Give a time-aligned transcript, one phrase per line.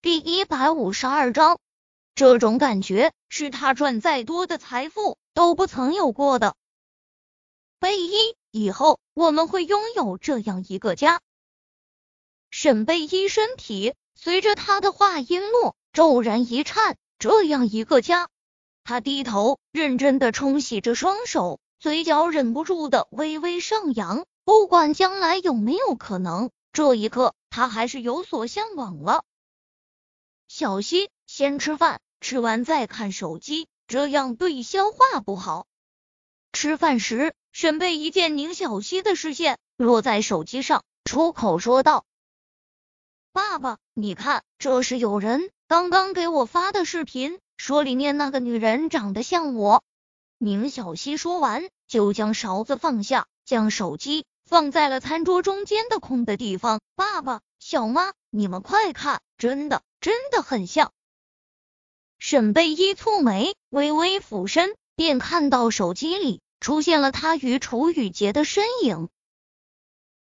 [0.00, 1.58] 第一百五十二章，
[2.14, 6.54] 这种感觉是他赚再多的财富都不曾有过的。
[7.80, 11.20] 贝依，以后我们会拥有这样一个家。
[12.48, 16.96] 沈贝依身体随着他的话音落，骤然一颤。
[17.18, 18.28] 这样一个家，
[18.84, 24.24] 他低头认真的冲洗着双手，嘴角忍不住的微微上扬。
[24.44, 29.24] 不管将来有没有可能，这一刻他还是有所向往了。
[30.48, 35.66] 小溪，先吃饭，吃完再看手机，这样对消化不好。
[36.52, 42.06] 吃饭时，沈贝一见宁小溪的视线落在手机上，出口说道
[43.30, 49.84] ：“爸爸，你看，这是有人刚刚给我发的视频，说里面那个女人长得像我。”
[50.40, 56.80] 宁小溪说完，就将勺子放下，将手机放在了餐桌中间的空的地方。
[56.96, 59.82] 爸爸，小妈，你们快看，真的。
[60.00, 60.92] 真的很像。
[62.18, 69.08] 沈贝依蹙眉，微微俯身，便看到手机里出现了他与楚雨洁的身影。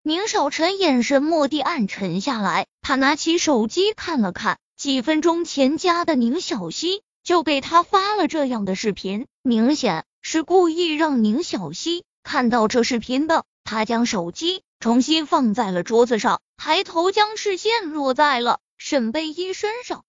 [0.03, 13.45] 宁少臣眼神蓦地暗沉下来，他拿起手机看了看，几分钟前加的宁小溪就给他发了这样的视频，明显是故意让宁小溪看到这视频的。
[13.65, 18.61] 他将手机重新放在了桌子上，抬头将视线落在了。
[18.89, 20.05] 沈贝依身上，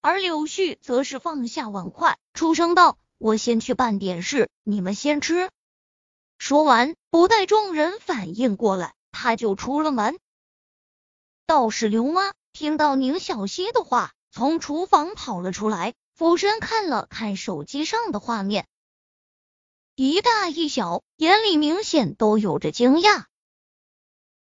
[0.00, 5.50] 而柳絮则是放下碗筷，出声道：“我先去办点事，你们先吃。”
[6.40, 10.18] 说完，不待众人反应过来，他就出了门。
[11.44, 18.66] 道士刘妈听到宁小溪的话，从厨房跑了出来，俯身看了看手机上的画面，
[19.96, 23.26] 一大一小，眼里明显都有着惊讶。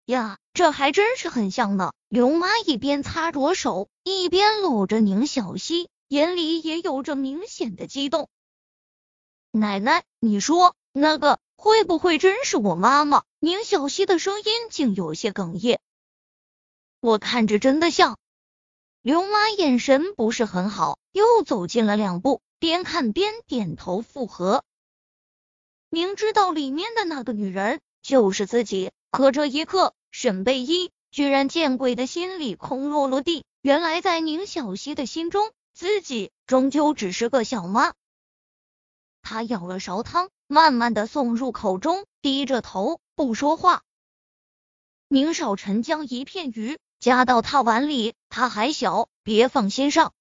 [0.09, 1.93] 呀，这还真是很像呢。
[2.07, 8.27] 刘妈一边擦着手，一边搂着宁小溪，眼里也有着明显的激动。
[9.51, 13.23] 奶奶，你说那个会不会真是我妈妈？
[13.39, 15.79] 宁小溪的声音竟有些哽咽。
[17.01, 18.17] 我看着真的像。
[19.03, 24.63] 刘妈眼神不是很好，又走近了两步，边看边点头附和。
[25.91, 30.91] 明知道里面的那个女人就是自己，可这一刻，沈贝依。
[31.11, 37.93] 居然见鬼的心里空落落地，原来在宁小溪的心中，自己终究只是个小妈。
[39.23, 43.81] 他舀了勺汤，慢慢的送入口中，低着头不说话。
[45.07, 50.13] 宁少臣将一片鱼夹到他碗里，他还小，别放心上。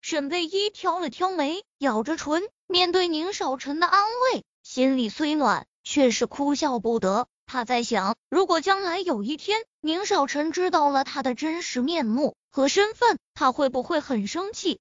[0.00, 7.26] 沈贝依挑了挑眉，咬着唇，面对宁少臣的安慰，心里虽暖，却是哭笑不得。
[7.46, 14.80] 他在想，如果将来有一天宁少臣知道了他的真实面目和身份，他会不会很生气？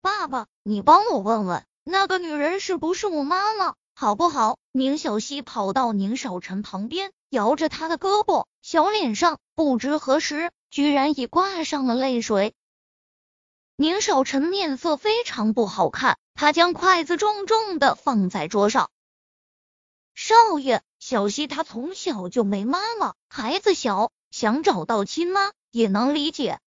[0.00, 4.58] 爸爸，你帮我问问那个女人是不是我妈妈，好不好？
[4.72, 12.54] 宁小溪跑到宁少臣旁边，摇着他的胳膊，小脸上不知何时居然已挂上了泪水。
[13.76, 18.90] 宁少臣面色非常不好看，他将筷子重重的放在桌上。
[20.14, 20.82] 少爷。
[20.98, 26.58] 小溪她从小就没妈妈，孩子小，想找到亲妈也能理解。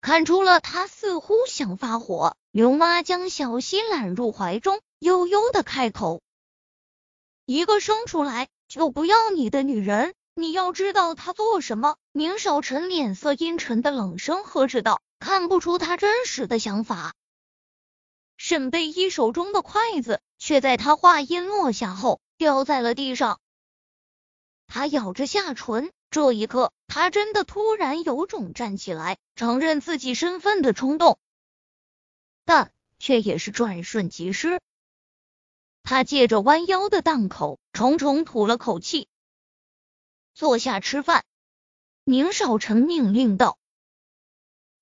[0.00, 6.20] 看出了他似乎想发火，刘妈将小溪揽入怀中，悠悠的开口
[7.46, 17.14] ：“一个生出来就不要你的女人，你要知道她做什么。”宁少臣脸色阴沉的冷声呵斥道：“看不出他真实的想法。”
[18.36, 23.40] 沈贝依手中的筷子却在他话音落下后掉在了地上。
[24.74, 31.20] 他咬着下唇，这一刻，他真的突然有种站起来承认自己身份的冲动，
[32.44, 34.60] 但却也是转瞬即逝。
[35.84, 39.06] 他借着弯腰的档口，重重吐了口气，
[40.34, 41.24] 坐下吃饭。
[42.02, 43.56] 宁少臣命令道。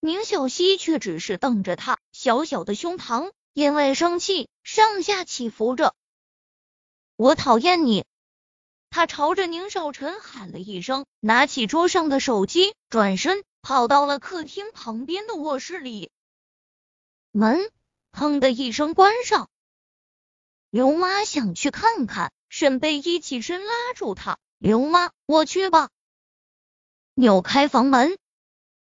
[0.00, 5.94] 宁小溪却只是瞪着他，小小的胸膛因为生气上下起伏着。
[7.16, 8.06] 我讨厌你。
[8.92, 16.10] 他朝着宁少臣喊了一声，拿起桌上的手机，转身跑到了客厅旁边的卧室里。
[17.30, 17.58] 门
[18.12, 19.48] 砰的一声关上。
[20.68, 25.88] 刘妈想去看看，沈贝依起身拉住他：“刘妈，我去吧。”
[27.16, 28.18] 扭开房门，